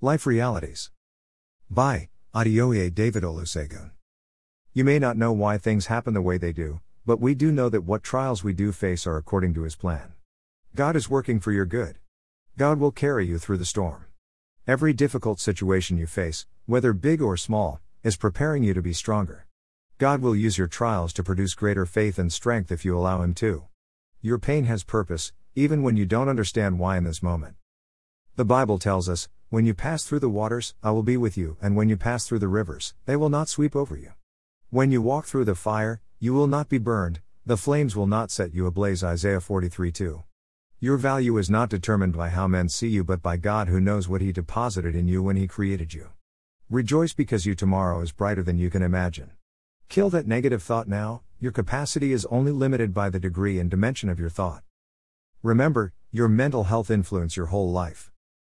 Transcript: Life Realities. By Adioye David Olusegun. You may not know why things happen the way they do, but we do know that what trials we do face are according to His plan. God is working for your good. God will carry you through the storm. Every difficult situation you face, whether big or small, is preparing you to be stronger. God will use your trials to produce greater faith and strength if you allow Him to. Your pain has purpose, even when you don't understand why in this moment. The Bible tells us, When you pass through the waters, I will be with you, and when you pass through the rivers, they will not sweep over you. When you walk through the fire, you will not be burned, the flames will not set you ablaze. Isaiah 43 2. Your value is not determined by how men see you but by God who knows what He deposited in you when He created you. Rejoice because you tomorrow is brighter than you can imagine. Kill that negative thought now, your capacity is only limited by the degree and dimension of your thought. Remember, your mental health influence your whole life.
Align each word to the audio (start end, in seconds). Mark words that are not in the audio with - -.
Life 0.00 0.28
Realities. 0.28 0.92
By 1.68 2.08
Adioye 2.32 2.94
David 2.94 3.24
Olusegun. 3.24 3.90
You 4.72 4.84
may 4.84 5.00
not 5.00 5.16
know 5.16 5.32
why 5.32 5.58
things 5.58 5.86
happen 5.86 6.14
the 6.14 6.22
way 6.22 6.38
they 6.38 6.52
do, 6.52 6.80
but 7.04 7.18
we 7.18 7.34
do 7.34 7.50
know 7.50 7.68
that 7.68 7.80
what 7.82 8.04
trials 8.04 8.44
we 8.44 8.52
do 8.52 8.70
face 8.70 9.08
are 9.08 9.16
according 9.16 9.54
to 9.54 9.62
His 9.62 9.74
plan. 9.74 10.12
God 10.76 10.94
is 10.94 11.10
working 11.10 11.40
for 11.40 11.50
your 11.50 11.66
good. 11.66 11.98
God 12.56 12.78
will 12.78 12.92
carry 12.92 13.26
you 13.26 13.38
through 13.38 13.56
the 13.56 13.64
storm. 13.64 14.04
Every 14.68 14.92
difficult 14.92 15.40
situation 15.40 15.98
you 15.98 16.06
face, 16.06 16.46
whether 16.66 16.92
big 16.92 17.20
or 17.20 17.36
small, 17.36 17.80
is 18.04 18.16
preparing 18.16 18.62
you 18.62 18.74
to 18.74 18.82
be 18.82 18.92
stronger. 18.92 19.48
God 19.98 20.22
will 20.22 20.36
use 20.36 20.56
your 20.56 20.68
trials 20.68 21.12
to 21.14 21.24
produce 21.24 21.54
greater 21.54 21.86
faith 21.86 22.20
and 22.20 22.32
strength 22.32 22.70
if 22.70 22.84
you 22.84 22.96
allow 22.96 23.22
Him 23.22 23.34
to. 23.34 23.64
Your 24.22 24.38
pain 24.38 24.66
has 24.66 24.84
purpose, 24.84 25.32
even 25.56 25.82
when 25.82 25.96
you 25.96 26.06
don't 26.06 26.28
understand 26.28 26.78
why 26.78 26.98
in 26.98 27.02
this 27.02 27.20
moment. 27.20 27.56
The 28.38 28.44
Bible 28.44 28.78
tells 28.78 29.08
us, 29.08 29.28
When 29.48 29.66
you 29.66 29.74
pass 29.74 30.04
through 30.04 30.20
the 30.20 30.28
waters, 30.28 30.72
I 30.80 30.92
will 30.92 31.02
be 31.02 31.16
with 31.16 31.36
you, 31.36 31.56
and 31.60 31.74
when 31.74 31.88
you 31.88 31.96
pass 31.96 32.24
through 32.24 32.38
the 32.38 32.46
rivers, 32.46 32.94
they 33.04 33.16
will 33.16 33.30
not 33.30 33.48
sweep 33.48 33.74
over 33.74 33.96
you. 33.96 34.12
When 34.70 34.92
you 34.92 35.02
walk 35.02 35.24
through 35.24 35.46
the 35.46 35.56
fire, 35.56 36.00
you 36.20 36.34
will 36.34 36.46
not 36.46 36.68
be 36.68 36.78
burned, 36.78 37.18
the 37.44 37.56
flames 37.56 37.96
will 37.96 38.06
not 38.06 38.30
set 38.30 38.54
you 38.54 38.66
ablaze. 38.66 39.02
Isaiah 39.02 39.40
43 39.40 39.90
2. 39.90 40.22
Your 40.78 40.96
value 40.96 41.36
is 41.36 41.50
not 41.50 41.68
determined 41.68 42.16
by 42.16 42.28
how 42.28 42.46
men 42.46 42.68
see 42.68 42.86
you 42.86 43.02
but 43.02 43.22
by 43.22 43.38
God 43.38 43.66
who 43.66 43.80
knows 43.80 44.08
what 44.08 44.20
He 44.20 44.30
deposited 44.30 44.94
in 44.94 45.08
you 45.08 45.20
when 45.20 45.34
He 45.34 45.48
created 45.48 45.92
you. 45.92 46.10
Rejoice 46.70 47.12
because 47.12 47.44
you 47.44 47.56
tomorrow 47.56 48.00
is 48.02 48.12
brighter 48.12 48.44
than 48.44 48.56
you 48.56 48.70
can 48.70 48.82
imagine. 48.82 49.32
Kill 49.88 50.10
that 50.10 50.28
negative 50.28 50.62
thought 50.62 50.86
now, 50.86 51.22
your 51.40 51.50
capacity 51.50 52.12
is 52.12 52.24
only 52.26 52.52
limited 52.52 52.94
by 52.94 53.10
the 53.10 53.18
degree 53.18 53.58
and 53.58 53.68
dimension 53.68 54.08
of 54.08 54.20
your 54.20 54.30
thought. 54.30 54.62
Remember, 55.42 55.92
your 56.12 56.28
mental 56.28 56.62
health 56.62 56.88
influence 56.88 57.36
your 57.36 57.46
whole 57.46 57.72
life. 57.72 58.12